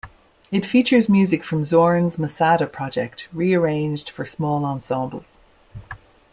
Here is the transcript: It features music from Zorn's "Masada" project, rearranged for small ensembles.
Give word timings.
It 0.51 0.65
features 0.65 1.07
music 1.09 1.43
from 1.43 1.63
Zorn's 1.63 2.17
"Masada" 2.17 2.65
project, 2.65 3.27
rearranged 3.33 4.09
for 4.09 4.25
small 4.25 4.65
ensembles. 4.65 5.37